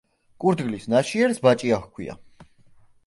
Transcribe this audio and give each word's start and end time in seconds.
კურდღლის 0.43 0.87
ნაშიერს 0.95 1.43
ბაჭია 1.45 1.81
ჰქვია. 1.85 2.17